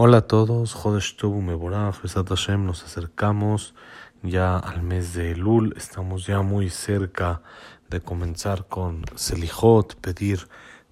Hola 0.00 0.18
a 0.18 0.20
todos, 0.28 0.74
Jodesh 0.74 1.16
Tobu 1.16 1.42
Meborach, 1.42 1.96
Hashem, 1.96 2.64
nos 2.64 2.84
acercamos 2.84 3.74
ya 4.22 4.56
al 4.56 4.80
mes 4.80 5.12
de 5.12 5.32
Elul, 5.32 5.74
estamos 5.76 6.24
ya 6.24 6.40
muy 6.40 6.70
cerca 6.70 7.42
de 7.90 8.00
comenzar 8.00 8.68
con 8.68 9.02
Selijot, 9.16 9.96
pedir 9.96 10.46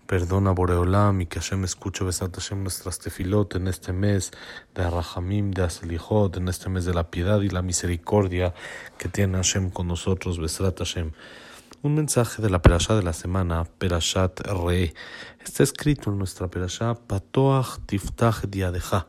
perdón 0.09 0.49
a 0.49 0.51
Boreolam 0.51 1.21
y 1.21 1.27
que 1.27 1.39
Hashem 1.39 1.63
escuche 1.63 2.03
Besat 2.03 2.35
Hashem 2.35 2.65
nuestras 2.65 2.99
tefilot 2.99 3.55
en 3.55 3.69
este 3.69 3.93
mes 3.93 4.33
de 4.75 4.83
Arrahamim, 4.83 5.53
de 5.53 5.71
Selijot, 5.71 6.37
en 6.39 6.49
este 6.49 6.69
mes 6.69 6.85
de 6.85 6.93
la 6.93 7.09
piedad 7.09 7.43
y 7.43 7.49
la 7.49 7.63
misericordia 7.63 8.55
que 8.99 9.09
tiene 9.09 9.37
Hashem 9.37 9.71
con 9.71 9.87
nosotros, 9.87 10.41
Besat 10.41 10.81
Hashem. 10.81 11.13
Un 11.83 11.95
mensaje 11.95 12.41
de 12.41 12.49
la 12.49 12.63
perashá 12.63 12.97
de 12.97 13.03
la 13.03 13.13
semana, 13.13 13.65
Perashat 13.65 14.41
Re. 14.41 14.95
Está 15.45 15.63
escrito 15.63 16.11
en 16.11 16.19
nuestra 16.19 16.49
perashá, 16.49 16.95
Patoach 16.95 17.81
tiftach 17.85 18.47
diadeja. 18.47 19.07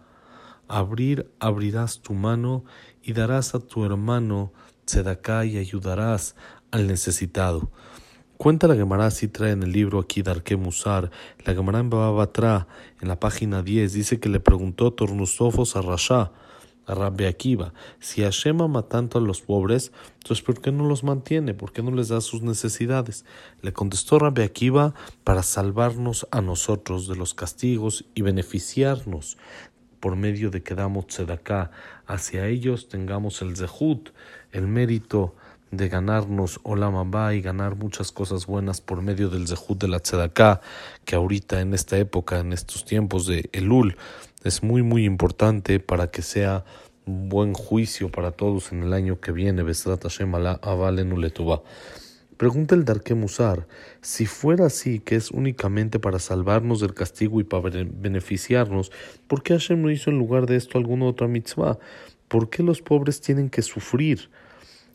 Abrir, 0.68 1.32
abrirás 1.40 2.02
tu 2.02 2.14
mano 2.14 2.66
y 3.02 3.14
darás 3.14 3.56
a 3.56 3.60
tu 3.60 3.86
hermano 3.86 4.52
tzedaká 4.86 5.46
y 5.46 5.58
ayudarás 5.58 6.36
al 6.70 6.88
necesitado. 6.88 7.72
Cuenta 8.36 8.68
la 8.68 8.76
Gemara, 8.76 9.06
así 9.06 9.30
trae 9.30 9.52
en 9.52 9.64
el 9.64 9.72
libro 9.72 10.00
aquí 10.00 10.22
Darke 10.22 10.58
Musar, 10.58 11.10
la 11.46 11.54
Gemara 11.56 11.80
en 11.80 11.90
Baba 11.90 12.30
en 13.02 13.08
la 13.08 13.20
página 13.20 13.64
10, 13.64 13.94
dice 13.94 14.20
que 14.20 14.30
le 14.30 14.42
preguntó 14.42 14.92
Tornusofos 14.92 15.78
a 15.78 15.82
Rasha, 15.82 16.32
Rabbi 16.96 17.26
Akiva, 17.26 17.74
si 18.00 18.24
Hashem 18.24 18.62
ama 18.62 18.84
tanto 18.84 19.18
a 19.18 19.22
los 19.22 19.42
pobres, 19.42 19.92
entonces 20.16 20.44
¿por 20.44 20.62
qué 20.62 20.72
no 20.72 20.88
los 20.88 21.04
mantiene? 21.04 21.54
¿Por 21.54 21.72
qué 21.72 21.84
no 21.84 21.92
les 21.92 22.10
da 22.10 22.22
sus 22.22 22.42
necesidades? 22.42 23.26
Le 23.62 23.74
contestó 23.74 24.20
Rabbi 24.20 24.42
Akiva 24.44 24.94
para 25.24 25.44
salvarnos 25.44 26.28
a 26.32 26.42
nosotros 26.42 27.08
de 27.08 27.16
los 27.16 27.34
castigos 27.34 28.06
y 28.16 28.22
beneficiarnos 28.22 29.38
por 30.00 30.16
medio 30.16 30.50
de 30.50 30.64
que 30.64 30.76
damos 30.76 31.08
tzedaká 31.08 31.72
hacia 32.06 32.48
ellos, 32.48 32.88
tengamos 32.88 33.42
el 33.42 33.56
zehut, 33.56 34.10
el 34.52 34.68
mérito 34.68 35.36
de 35.72 35.90
ganarnos 35.90 36.60
Olam 36.64 36.96
Abba 36.96 37.34
y 37.34 37.42
ganar 37.42 37.76
muchas 37.76 38.12
cosas 38.12 38.46
buenas 38.46 38.80
por 38.80 39.02
medio 39.02 39.30
del 39.30 39.48
zehut 39.48 39.80
de 39.80 39.88
la 39.88 40.00
tzedaká, 40.00 40.62
que 41.04 41.16
ahorita 41.16 41.60
en 41.62 41.74
esta 41.74 41.98
época, 41.98 42.40
en 42.40 42.54
estos 42.54 42.86
tiempos 42.86 43.28
de 43.28 43.50
Elul, 43.52 43.98
es 44.44 44.64
muy 44.64 44.82
muy 44.82 45.04
importante 45.04 45.80
para 45.80 46.10
que 46.10 46.22
sea 46.22 46.64
buen 47.08 47.54
juicio 47.54 48.10
para 48.10 48.32
todos 48.32 48.72
en 48.72 48.84
el 48.84 48.94
año 48.94 49.20
que 49.20 49.32
viene. 49.32 49.64
Besrat 49.64 50.04
Hashem 50.04 50.32
Pregunta 52.38 52.76
el 52.76 52.86
Darke 52.86 53.16
Musar, 53.16 53.68
si 54.02 54.28
fuera 54.28 54.68
así, 54.68 55.00
que 55.00 55.16
es 55.16 55.32
únicamente 55.32 55.98
para 55.98 56.20
salvarnos 56.20 56.82
del 56.82 56.94
castigo 56.94 57.40
y 57.42 57.44
para 57.44 57.72
beneficiarnos, 57.86 58.92
¿por 59.28 59.42
qué 59.42 59.54
Hashem 59.54 59.82
no 59.82 59.90
hizo 59.90 60.12
en 60.12 60.20
lugar 60.20 60.46
de 60.46 60.56
esto 60.56 60.78
alguna 60.78 61.06
otra 61.06 61.28
mitzvah? 61.28 61.80
¿Por 62.28 62.52
qué 62.52 62.62
los 62.62 62.84
pobres 62.84 63.22
tienen 63.22 63.50
que 63.50 63.64
sufrir 63.64 64.30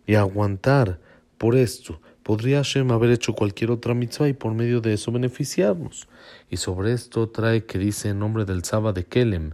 y 0.07 0.15
aguantar 0.15 1.01
por 1.37 1.57
esto? 1.57 2.01
Podría 2.23 2.59
Hashem 2.59 2.93
haber 2.93 3.11
hecho 3.11 3.33
cualquier 3.33 3.73
otra 3.73 3.95
mitzvah 3.95 4.29
y 4.29 4.35
por 4.35 4.55
medio 4.55 4.81
de 4.81 4.93
eso 4.93 5.11
beneficiarnos. 5.11 6.09
Y 6.49 6.59
sobre 6.59 6.93
esto 6.93 7.29
trae 7.29 7.65
que 7.65 7.79
dice 7.79 8.11
en 8.11 8.21
nombre 8.21 8.45
del 8.45 8.63
Saba 8.63 8.93
de 8.93 9.05
Kelem 9.05 9.51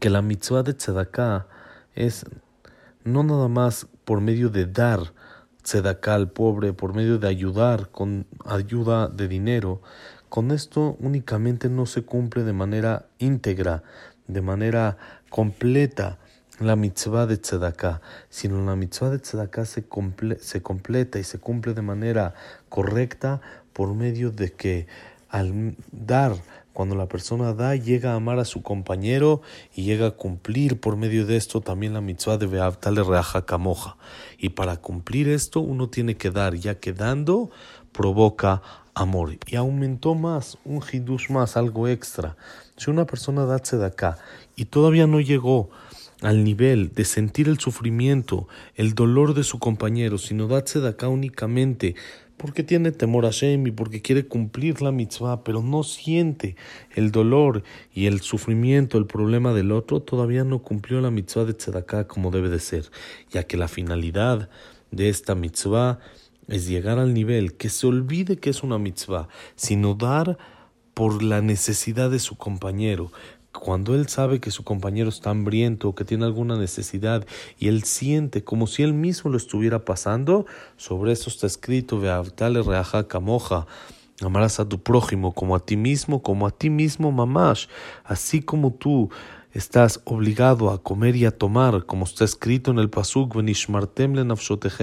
que 0.00 0.10
la 0.10 0.22
mitzvah 0.22 0.62
de 0.62 0.74
Tzedakah 0.74 1.46
es 1.94 2.26
no 3.04 3.22
nada 3.22 3.48
más 3.48 3.86
por 4.04 4.20
medio 4.20 4.50
de 4.50 4.66
dar 4.66 5.12
Tzedakah 5.62 6.14
al 6.14 6.30
pobre, 6.30 6.72
por 6.72 6.94
medio 6.94 7.18
de 7.18 7.28
ayudar 7.28 7.90
con 7.90 8.26
ayuda 8.44 9.08
de 9.08 9.28
dinero. 9.28 9.82
Con 10.28 10.50
esto 10.50 10.96
únicamente 11.00 11.68
no 11.68 11.86
se 11.86 12.02
cumple 12.02 12.44
de 12.44 12.52
manera 12.52 13.06
íntegra, 13.18 13.82
de 14.26 14.40
manera 14.40 14.96
completa 15.30 16.18
la 16.60 16.74
mitzvah 16.74 17.26
de 17.26 17.36
tzedakah, 17.36 18.00
sino 18.28 18.64
la 18.64 18.76
mitzvah 18.76 19.10
de 19.10 19.18
tzedakah 19.18 19.64
se, 19.64 19.84
se 20.40 20.62
completa 20.62 21.18
y 21.18 21.24
se 21.24 21.38
cumple 21.38 21.74
de 21.74 21.82
manera 21.82 22.34
correcta 22.68 23.40
por 23.72 23.94
medio 23.94 24.30
de 24.30 24.52
que 24.52 24.86
al 25.28 25.76
dar, 25.92 26.34
cuando 26.78 26.94
la 26.94 27.08
persona 27.08 27.54
da, 27.54 27.74
llega 27.74 28.12
a 28.12 28.14
amar 28.14 28.38
a 28.38 28.44
su 28.44 28.62
compañero 28.62 29.42
y 29.74 29.82
llega 29.82 30.06
a 30.06 30.10
cumplir 30.12 30.78
por 30.78 30.96
medio 30.96 31.26
de 31.26 31.36
esto 31.36 31.60
también 31.60 31.92
la 31.92 32.00
mitzvah 32.00 32.38
de 32.38 32.46
Beavtale 32.46 33.02
Reaja 33.02 33.44
Camoja. 33.44 33.96
Y 34.38 34.50
para 34.50 34.76
cumplir 34.76 35.28
esto 35.28 35.58
uno 35.58 35.88
tiene 35.88 36.16
que 36.16 36.30
dar, 36.30 36.54
ya 36.54 36.78
que 36.78 36.92
dando 36.92 37.50
provoca 37.90 38.62
amor. 38.94 39.36
Y 39.48 39.56
aumentó 39.56 40.14
más, 40.14 40.56
un 40.64 40.80
hidush 40.80 41.30
más, 41.30 41.56
algo 41.56 41.88
extra. 41.88 42.36
Si 42.76 42.92
una 42.92 43.06
persona 43.06 43.44
da 43.44 43.58
tzedakah 43.58 44.16
y 44.54 44.66
todavía 44.66 45.08
no 45.08 45.18
llegó 45.18 45.70
al 46.22 46.44
nivel 46.44 46.92
de 46.94 47.04
sentir 47.04 47.48
el 47.48 47.58
sufrimiento, 47.58 48.46
el 48.76 48.94
dolor 48.94 49.34
de 49.34 49.42
su 49.42 49.58
compañero, 49.58 50.16
sino 50.16 50.46
de 50.46 50.88
acá 50.88 51.08
únicamente 51.08 51.96
porque 52.38 52.62
tiene 52.62 52.92
temor 52.92 53.26
a 53.26 53.30
Shem 53.30 53.66
y 53.66 53.70
porque 53.72 54.00
quiere 54.00 54.26
cumplir 54.26 54.80
la 54.80 54.92
mitzvah, 54.92 55.44
pero 55.44 55.62
no 55.62 55.82
siente 55.82 56.56
el 56.94 57.10
dolor 57.10 57.64
y 57.92 58.06
el 58.06 58.20
sufrimiento, 58.20 58.96
el 58.96 59.06
problema 59.06 59.52
del 59.52 59.72
otro, 59.72 60.00
todavía 60.00 60.44
no 60.44 60.62
cumplió 60.62 61.00
la 61.00 61.10
mitzvah 61.10 61.44
de 61.44 61.52
Tzedakah 61.52 62.06
como 62.06 62.30
debe 62.30 62.48
de 62.48 62.60
ser, 62.60 62.90
ya 63.30 63.42
que 63.42 63.56
la 63.56 63.68
finalidad 63.68 64.48
de 64.90 65.10
esta 65.10 65.34
mitzvah 65.34 65.98
es 66.46 66.66
llegar 66.66 66.98
al 66.98 67.12
nivel 67.12 67.54
que 67.54 67.68
se 67.68 67.86
olvide 67.86 68.38
que 68.38 68.50
es 68.50 68.62
una 68.62 68.78
mitzvah, 68.78 69.28
sino 69.54 69.94
dar 69.94 70.38
por 70.94 71.22
la 71.22 71.42
necesidad 71.42 72.10
de 72.10 72.18
su 72.18 72.36
compañero, 72.36 73.12
cuando 73.52 73.94
él 73.94 74.08
sabe 74.08 74.40
que 74.40 74.50
su 74.50 74.64
compañero 74.64 75.08
está 75.08 75.30
hambriento 75.30 75.88
o 75.88 75.94
que 75.94 76.04
tiene 76.04 76.24
alguna 76.24 76.56
necesidad 76.56 77.26
y 77.58 77.68
él 77.68 77.82
siente 77.84 78.44
como 78.44 78.66
si 78.66 78.82
él 78.82 78.94
mismo 78.94 79.30
lo 79.30 79.36
estuviera 79.36 79.84
pasando, 79.84 80.46
sobre 80.76 81.12
eso 81.12 81.30
está 81.30 81.46
escrito, 81.46 81.98
Veavtale 81.98 82.62
reaja 82.62 83.08
camoja, 83.08 83.66
amarás 84.20 84.60
a 84.60 84.68
tu 84.68 84.82
prójimo 84.82 85.32
como 85.32 85.56
a 85.56 85.60
ti 85.60 85.76
mismo, 85.76 86.22
como 86.22 86.46
a 86.46 86.50
ti 86.50 86.70
mismo, 86.70 87.10
mamash, 87.10 87.66
así 88.04 88.42
como 88.42 88.72
tú 88.72 89.10
estás 89.52 90.00
obligado 90.04 90.70
a 90.70 90.82
comer 90.82 91.16
y 91.16 91.24
a 91.24 91.30
tomar, 91.30 91.86
como 91.86 92.04
está 92.04 92.24
escrito 92.24 92.70
en 92.70 92.78
el 92.78 92.90
pasuk, 92.90 93.34
venishmartem 93.34 94.14
le 94.14 94.24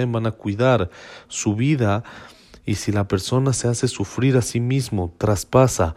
van 0.05 0.25
a 0.25 0.31
cuidar 0.31 0.89
su 1.27 1.55
vida, 1.55 2.03
y 2.65 2.75
si 2.75 2.91
la 2.91 3.07
persona 3.07 3.53
se 3.53 3.67
hace 3.67 3.87
sufrir 3.87 4.37
a 4.37 4.41
sí 4.41 4.59
mismo, 4.59 5.13
traspasa 5.19 5.95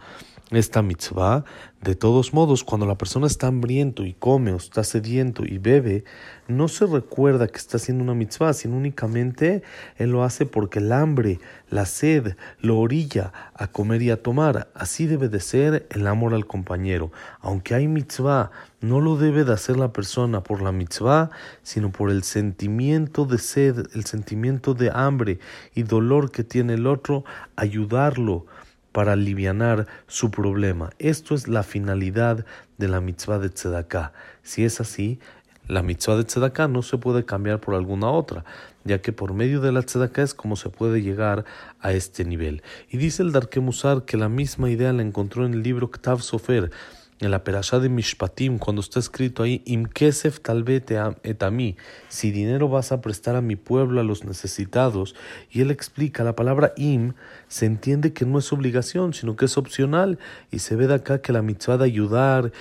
esta 0.51 0.81
mitzvah, 0.81 1.43
de 1.81 1.95
todos 1.95 2.33
modos, 2.33 2.63
cuando 2.63 2.85
la 2.85 2.97
persona 2.97 3.27
está 3.27 3.47
hambriento 3.47 4.03
y 4.03 4.13
come 4.13 4.51
o 4.51 4.57
está 4.57 4.83
sediento 4.83 5.43
y 5.45 5.59
bebe, 5.59 6.03
no 6.47 6.67
se 6.67 6.87
recuerda 6.87 7.47
que 7.47 7.57
está 7.57 7.77
haciendo 7.77 8.03
una 8.03 8.15
mitzvah, 8.15 8.53
sino 8.53 8.75
únicamente 8.75 9.61
él 9.97 10.11
lo 10.11 10.23
hace 10.23 10.45
porque 10.45 10.79
el 10.79 10.91
hambre, 10.91 11.39
la 11.69 11.85
sed, 11.85 12.35
lo 12.59 12.79
orilla 12.79 13.31
a 13.53 13.67
comer 13.67 14.01
y 14.01 14.09
a 14.09 14.21
tomar. 14.21 14.69
Así 14.73 15.05
debe 15.05 15.29
de 15.29 15.39
ser 15.39 15.87
el 15.91 16.07
amor 16.07 16.33
al 16.33 16.47
compañero. 16.47 17.11
Aunque 17.41 17.75
hay 17.75 17.87
mitzvah, 17.87 18.51
no 18.81 18.99
lo 18.99 19.15
debe 19.15 19.43
de 19.43 19.53
hacer 19.53 19.77
la 19.77 19.93
persona 19.93 20.41
por 20.41 20.61
la 20.61 20.71
mitzvah, 20.71 21.29
sino 21.61 21.91
por 21.91 22.09
el 22.09 22.23
sentimiento 22.23 23.25
de 23.25 23.37
sed, 23.37 23.85
el 23.93 24.05
sentimiento 24.05 24.73
de 24.73 24.91
hambre 24.93 25.39
y 25.75 25.83
dolor 25.83 26.31
que 26.31 26.43
tiene 26.43 26.73
el 26.73 26.87
otro, 26.87 27.23
ayudarlo 27.55 28.47
para 28.91 29.13
aliviar 29.13 29.87
su 30.07 30.31
problema. 30.31 30.89
Esto 30.99 31.35
es 31.35 31.47
la 31.47 31.63
finalidad 31.63 32.45
de 32.77 32.87
la 32.87 33.01
mitzvah 33.01 33.39
de 33.39 33.49
tzedakah. 33.49 34.13
Si 34.43 34.63
es 34.63 34.81
así, 34.81 35.19
la 35.67 35.83
mitzvah 35.83 36.17
de 36.17 36.23
tzedakah 36.23 36.67
no 36.67 36.81
se 36.81 36.97
puede 36.97 37.25
cambiar 37.25 37.59
por 37.59 37.75
alguna 37.75 38.09
otra, 38.09 38.43
ya 38.83 39.01
que 39.01 39.13
por 39.13 39.33
medio 39.33 39.61
de 39.61 39.71
la 39.71 39.83
tzedakah 39.83 40.23
es 40.23 40.33
como 40.33 40.55
se 40.55 40.69
puede 40.69 41.01
llegar 41.01 41.45
a 41.79 41.91
este 41.93 42.25
nivel. 42.25 42.63
Y 42.89 42.97
dice 42.97 43.23
el 43.23 43.31
Darke 43.31 43.59
Musar 43.59 44.03
que 44.03 44.17
la 44.17 44.29
misma 44.29 44.69
idea 44.69 44.93
la 44.93 45.03
encontró 45.03 45.45
en 45.45 45.53
el 45.53 45.63
libro 45.63 45.91
Ktav 45.91 46.21
Sofer, 46.21 46.71
en 47.19 47.31
la 47.31 47.43
perashá 47.43 47.79
de 47.79 47.89
Mishpatim, 47.89 48.57
cuando 48.57 48.81
está 48.81 48.99
escrito 48.99 49.43
ahí, 49.43 49.61
Im 49.65 49.85
kesef 49.85 50.39
talvete 50.39 50.97
et 51.23 51.43
a 51.43 51.51
mí, 51.51 51.75
si 52.07 52.31
dinero 52.31 52.69
vas 52.69 52.91
a 52.91 53.01
prestar 53.01 53.35
a 53.35 53.41
mi 53.41 53.55
pueblo, 53.55 53.99
a 53.99 54.03
los 54.03 54.23
necesitados, 54.23 55.15
y 55.51 55.61
él 55.61 55.71
explica, 55.71 56.23
la 56.23 56.35
palabra 56.35 56.73
im 56.77 57.13
se 57.47 57.65
entiende 57.65 58.13
que 58.13 58.25
no 58.25 58.39
es 58.39 58.53
obligación, 58.53 59.13
sino 59.13 59.35
que 59.35 59.45
es 59.45 59.57
opcional, 59.57 60.17
y 60.49 60.59
se 60.59 60.75
ve 60.75 60.87
de 60.87 60.95
acá 60.95 61.21
que 61.21 61.33
la 61.33 61.41
mitzvah 61.41 61.77
de 61.77 61.85
ayudar, 61.85 62.51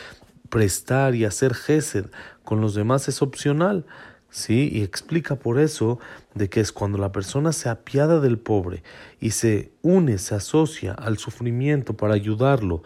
prestar 0.49 1.15
y 1.15 1.25
hacer 1.25 1.55
gesed 1.55 2.06
con 2.43 2.61
los 2.61 2.75
demás 2.75 3.09
es 3.09 3.23
opcional. 3.23 3.85
¿sí? 4.31 4.71
Y 4.73 4.82
explica 4.82 5.37
por 5.37 5.59
eso 5.59 5.99
de 6.35 6.49
que 6.49 6.61
es 6.61 6.73
cuando 6.73 6.99
la 6.99 7.12
persona 7.12 7.53
se 7.53 7.69
apiada 7.69 8.21
del 8.21 8.38
pobre 8.38 8.82
y 9.21 9.31
se 9.31 9.73
une, 9.82 10.19
se 10.19 10.35
asocia 10.35 10.93
al 10.93 11.19
sufrimiento 11.19 11.97
para 11.97 12.15
ayudarlo, 12.15 12.82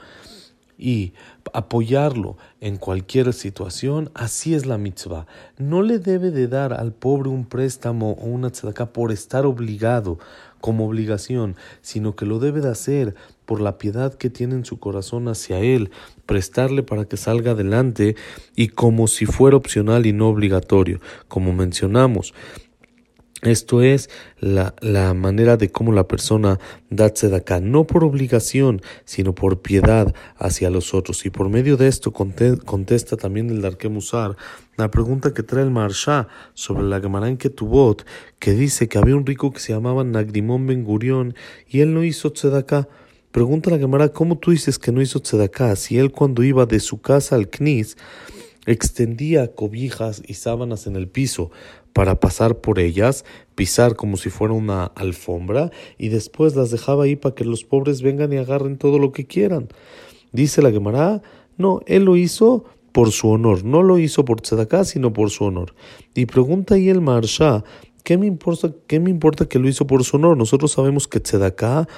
y 0.79 1.13
apoyarlo 1.53 2.37
en 2.61 2.77
cualquier 2.77 3.33
situación, 3.33 4.11
así 4.15 4.55
es 4.55 4.67
la 4.67 4.79
mitzvah. 4.79 5.27
No 5.59 5.83
le 5.83 5.99
debe 5.99 6.31
de 6.31 6.49
dar 6.49 6.73
al 6.73 6.93
pobre 6.93 7.29
un 7.29 7.45
préstamo 7.45 8.13
o 8.13 8.27
una 8.27 8.51
tzedakah 8.51 8.93
por 8.93 9.13
estar 9.13 9.47
obligado, 9.47 10.19
como 10.63 10.87
obligación, 10.87 11.57
sino 11.83 12.17
que 12.17 12.25
lo 12.25 12.39
debe 12.39 12.63
de 12.63 12.71
hacer 12.71 13.15
por 13.45 13.61
la 13.61 13.77
piedad 13.77 14.15
que 14.15 14.31
tiene 14.31 14.55
en 14.55 14.65
su 14.65 14.79
corazón 14.79 15.29
hacia 15.29 15.59
él, 15.59 15.91
prestarle 16.25 16.83
para 16.83 17.05
que 17.05 17.19
salga 17.19 17.51
adelante 17.51 18.17
y 18.57 18.69
como 18.69 19.09
si 19.09 19.27
fuera 19.27 19.59
opcional 19.59 20.07
y 20.07 20.15
no 20.15 20.29
obligatorio, 20.29 21.01
como 21.29 21.53
mencionamos. 21.53 22.33
Esto 23.43 23.83
es 23.83 24.09
la, 24.39 24.73
la, 24.81 25.15
manera 25.15 25.57
de 25.57 25.69
cómo 25.69 25.93
la 25.93 26.07
persona 26.07 26.61
da 26.91 27.07
acá 27.07 27.61
no 27.61 27.89
por 27.89 28.05
obligación, 28.05 28.81
sino 29.05 29.35
por 29.35 29.63
piedad 29.63 30.15
hacia 30.37 30.71
los 30.71 30.95
otros. 30.95 31.27
Y 31.27 31.31
por 31.31 31.49
medio 31.49 31.77
de 31.77 31.89
esto 31.89 32.13
contesta 32.13 33.17
también 33.17 33.51
el 33.51 33.61
Darke 33.61 33.89
Musar 33.89 34.37
la 34.77 34.91
pregunta 34.91 35.35
que 35.35 35.43
trae 35.43 35.65
el 35.65 35.71
Marsha 35.71 36.29
sobre 36.55 36.85
la 36.85 37.01
Gemara 37.01 37.29
en 37.29 37.37
Ketubot, 37.37 38.07
que 38.39 38.53
dice 38.53 38.89
que 38.89 38.99
había 38.99 39.17
un 39.17 39.27
rico 39.27 39.53
que 39.53 39.61
se 39.61 39.73
llamaba 39.73 40.03
Nagrimón 40.03 40.67
Ben 40.67 40.83
Gurión 40.83 41.35
y 41.69 41.81
él 41.81 41.93
no 41.93 42.05
hizo 42.05 42.33
tzedaká. 42.33 42.89
Pregunta 43.33 43.71
la 43.71 43.79
Gemara, 43.79 44.09
¿cómo 44.09 44.39
tú 44.39 44.51
dices 44.51 44.79
que 44.79 44.93
no 44.93 45.03
hizo 45.03 45.21
tzedaká 45.21 45.77
si 45.77 45.99
él 45.99 46.11
cuando 46.11 46.43
iba 46.43 46.65
de 46.65 46.81
su 46.81 47.01
casa 47.01 47.37
al 47.37 47.51
Knis 47.51 47.97
extendía 48.67 49.55
cobijas 49.55 50.23
y 50.27 50.35
sábanas 50.35 50.87
en 50.87 50.97
el 50.97 51.09
piso 51.09 51.51
para 51.93 52.21
pasar 52.21 52.61
por 52.61 52.79
ellas, 52.79 53.25
pisar 53.55 53.97
como 53.97 54.17
si 54.17 54.31
fuera 54.31 54.55
una 54.55 54.85
alfombra 54.85 55.71
y 55.99 56.09
después 56.09 56.57
las 56.57 56.71
dejaba 56.71 57.05
ahí 57.05 57.17
para 57.17 57.35
que 57.35 57.45
los 57.45 57.65
pobres 57.65 58.03
vengan 58.03 58.33
y 58.33 58.37
agarren 58.37 58.79
todo 58.79 58.99
lo 58.99 59.13
que 59.13 59.27
quieran. 59.27 59.69
Dice 60.33 60.63
la 60.63 60.71
Gemara, 60.71 61.23
no, 61.59 61.81
él 61.87 62.05
lo 62.05 62.17
hizo 62.17 62.65
por 62.93 63.11
su 63.11 63.29
honor, 63.31 63.65
no 63.65 63.83
lo 63.83 63.99
hizo 63.99 64.25
por 64.25 64.41
tzedaká, 64.41 64.85
sino 64.85 65.13
por 65.13 65.31
su 65.31 65.45
honor. 65.45 65.75
Y 66.15 66.27
pregunta 66.27 66.75
ahí 66.75 66.89
el 66.89 67.01
Marsha, 67.01 67.65
¿qué 68.05 68.17
me 68.17 68.27
importa, 68.27 68.73
qué 68.87 69.01
me 69.01 69.11
importa 69.11 69.47
que 69.47 69.59
lo 69.59 69.69
hizo 69.69 69.87
por 69.87 70.05
su 70.05 70.17
honor? 70.17 70.37
Nosotros 70.37 70.73
sabemos 70.73 71.09
que 71.09 71.21
tzedaká 71.21 71.89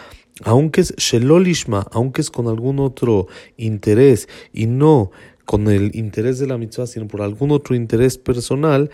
aunque 0.43 0.81
es 0.81 0.94
shelolishma, 0.96 1.87
aunque 1.93 2.20
es 2.20 2.31
con 2.31 2.49
algún 2.49 2.81
otro 2.81 3.28
interés 3.56 4.28
y 4.52 4.67
no 4.67 5.12
con 5.44 5.69
el 5.69 5.94
interés 5.94 6.38
de 6.38 6.46
la 6.46 6.58
mitzvah, 6.58 6.87
sino 6.87 7.06
por 7.06 7.23
algún 7.23 7.50
otro 7.50 7.75
interés 7.75 8.19
personal, 8.19 8.91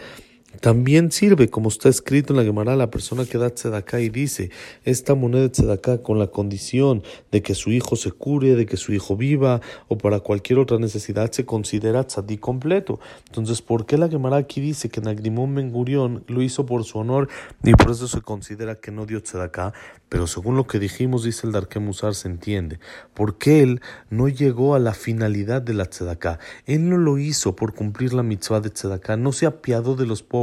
también 0.58 1.12
sirve, 1.12 1.48
como 1.48 1.68
está 1.68 1.88
escrito 1.88 2.32
en 2.32 2.38
la 2.38 2.44
Gemara, 2.44 2.74
la 2.74 2.90
persona 2.90 3.24
que 3.24 3.38
da 3.38 3.50
tzedaká 3.50 4.00
y 4.00 4.08
dice, 4.08 4.50
esta 4.84 5.14
moneda 5.14 5.42
de 5.42 5.50
tzedaká 5.50 6.02
con 6.02 6.18
la 6.18 6.26
condición 6.26 7.04
de 7.30 7.40
que 7.40 7.54
su 7.54 7.70
hijo 7.70 7.94
se 7.94 8.10
cure, 8.10 8.56
de 8.56 8.66
que 8.66 8.76
su 8.76 8.92
hijo 8.92 9.16
viva 9.16 9.60
o 9.86 9.96
para 9.96 10.18
cualquier 10.20 10.58
otra 10.58 10.78
necesidad 10.78 11.30
se 11.30 11.46
considera 11.46 12.04
tzadí 12.04 12.36
completo. 12.36 12.98
Entonces, 13.28 13.62
¿por 13.62 13.86
qué 13.86 13.96
la 13.96 14.08
Gemara 14.08 14.38
aquí 14.38 14.60
dice 14.60 14.88
que 14.88 15.00
Nagrimón 15.00 15.54
Ben 15.54 15.70
Gurión 15.70 16.24
lo 16.26 16.42
hizo 16.42 16.66
por 16.66 16.84
su 16.84 16.98
honor 16.98 17.28
y 17.62 17.72
por 17.72 17.92
eso 17.92 18.08
se 18.08 18.20
considera 18.20 18.74
que 18.74 18.90
no 18.90 19.06
dio 19.06 19.22
tzedaká? 19.22 19.72
Pero 20.08 20.26
según 20.26 20.56
lo 20.56 20.66
que 20.66 20.80
dijimos, 20.80 21.22
dice 21.22 21.46
el 21.46 21.52
Darke 21.52 21.78
Musar, 21.78 22.16
se 22.16 22.26
entiende. 22.26 22.80
Porque 23.14 23.62
él 23.62 23.80
no 24.10 24.26
llegó 24.26 24.74
a 24.74 24.80
la 24.80 24.92
finalidad 24.92 25.62
de 25.62 25.74
la 25.74 25.84
tzedaká. 25.84 26.40
Él 26.66 26.88
no 26.88 26.98
lo 26.98 27.18
hizo 27.18 27.54
por 27.54 27.74
cumplir 27.74 28.12
la 28.12 28.24
mitzvah 28.24 28.60
de 28.60 28.70
tzedaká, 28.70 29.16
no 29.16 29.30
se 29.30 29.46
apiadó 29.46 29.94
de 29.94 30.06
los 30.06 30.24
pobres 30.24 30.39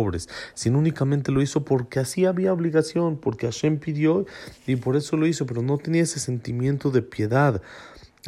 sino 0.54 0.80
únicamente 0.80 1.32
lo 1.32 1.42
hizo 1.42 1.64
porque 1.66 2.00
así 2.00 2.26
había 2.26 2.54
obligación, 2.54 3.18
porque 3.18 3.48
Hashem 3.48 3.80
pidió 3.80 4.26
y 4.66 4.76
por 4.76 4.96
eso 4.96 5.18
lo 5.18 5.28
hizo, 5.28 5.46
pero 5.46 5.62
no 5.62 5.78
tenía 5.78 6.04
ese 6.04 6.20
sentimiento 6.20 6.92
de 6.92 7.02
piedad 7.02 7.62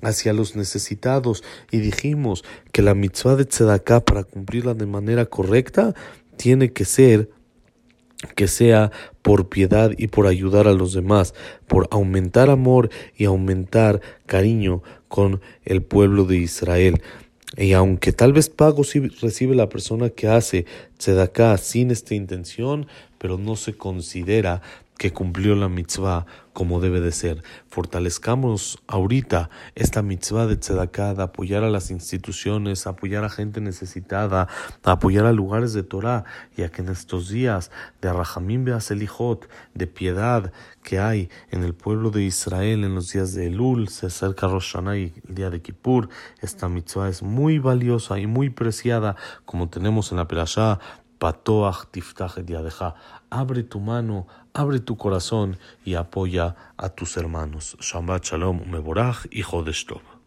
hacia 0.01 0.33
los 0.33 0.56
necesitados 0.56 1.44
y 1.71 1.80
dijimos 1.80 2.44
que 2.71 2.81
la 2.81 2.95
mitzvah 2.95 3.36
de 3.36 3.45
tzedakah 3.45 4.01
para 4.01 4.24
cumplirla 4.24 4.74
de 4.74 4.86
manera 4.86 5.25
correcta 5.25 5.94
tiene 6.38 6.71
que 6.71 6.86
ser 6.86 7.30
que 8.36 8.48
sea 8.48 8.92
por 9.21 9.50
piedad 9.50 9.92
y 9.98 10.07
por 10.07 10.27
ayudar 10.27 10.68
a 10.68 10.74
los 10.74 10.94
demás, 10.94 11.33
por 11.68 11.88
aumentar 11.92 12.50
amor 12.50 12.89
y 13.16 13.25
aumentar 13.25 14.01
cariño 14.25 14.83
con 15.07 15.42
el 15.63 15.83
pueblo 15.83 16.25
de 16.25 16.38
Israel. 16.38 17.01
Y 17.57 17.74
aunque 17.74 18.12
tal 18.12 18.34
vez 18.34 18.50
pago 18.50 18.84
si 18.84 19.00
recibe 19.00 19.56
la 19.56 19.69
persona 19.69 20.10
que 20.10 20.28
hace 20.28 20.66
tzedaká 20.98 21.57
sin 21.57 21.90
esta 21.90 22.13
intención, 22.13 22.88
pero 23.18 23.38
no 23.38 23.56
se 23.56 23.74
considera 23.74 24.62
que 25.00 25.13
cumplió 25.13 25.56
la 25.56 25.69
mitzvah 25.69 26.25
como 26.51 26.81
debe 26.81 27.00
de 27.00 27.13
ser. 27.13 27.42
Fortalezcamos 27.69 28.84
ahorita 28.86 29.50
esta 29.74 30.01
mitzvah 30.01 30.46
de 30.46 30.57
tzedakah, 30.57 31.13
de 31.13 31.24
apoyar 31.24 31.63
a 31.63 31.69
las 31.69 31.90
instituciones, 31.90 32.86
apoyar 32.86 33.24
a 33.24 33.30
gente 33.30 33.62
necesitada, 33.62 34.50
apoyar 34.84 35.25
a 35.25 35.31
lugares 35.31 35.72
de 35.72 35.84
Torah, 35.84 36.25
ya 36.57 36.69
que 36.69 36.81
en 36.81 36.90
estos 36.90 37.30
días 37.30 37.72
de 38.01 38.12
Rahamim 38.12 38.66
Beaselijot, 38.66 39.50
de 39.74 39.88
piedad 39.88 40.51
que 40.84 41.00
hay 41.00 41.30
en 41.50 41.63
el 41.63 41.74
pueblo 41.74 42.12
de 42.12 42.24
Israel, 42.24 42.84
en 42.84 42.94
los 42.94 43.13
días 43.13 43.34
de 43.34 43.48
Elul, 43.48 43.88
se 43.88 44.07
acerca 44.07 44.48
Rosh 44.48 44.74
Hashanah 44.74 44.98
y 44.98 45.13
el 45.30 45.36
día 45.36 45.50
de 45.50 45.62
Kippur, 45.62 46.10
esta 46.42 46.68
mitzvah 46.68 47.07
es 47.07 47.24
muy 47.24 47.57
valiosa 47.57 48.19
y 48.19 48.28
muy 48.28 48.50
preciada, 48.50 49.16
como 49.45 49.69
tenemos 49.69 50.12
en 50.12 50.18
la 50.18 50.28
Perashá, 50.28 50.81
Patoach 51.19 51.92
tiftach 51.92 52.38
yadeja. 52.48 52.95
Abre 53.30 53.63
tu 53.63 53.80
mano, 53.80 54.27
abre 54.54 54.80
tu 54.80 54.95
corazón 54.95 55.57
y 55.86 55.95
apoya 55.95 56.56
a 56.77 56.89
tus 56.89 57.18
hermanos. 57.18 57.77
Shabbat 57.80 58.24
Shalom, 58.24 58.63
Meborach, 58.71 59.27
hijo 59.31 59.63
de 59.63 59.74
Stov. 59.74 60.19